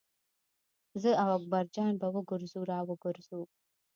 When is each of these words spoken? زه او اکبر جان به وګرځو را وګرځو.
زه 1.01 1.09
او 1.21 1.29
اکبر 1.37 1.65
جان 1.75 1.93
به 2.01 2.07
وګرځو 2.15 2.61
را 2.71 2.79
وګرځو. 2.89 3.41